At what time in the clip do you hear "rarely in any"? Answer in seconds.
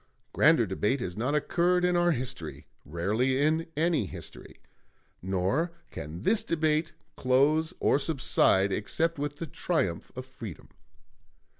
2.85-4.07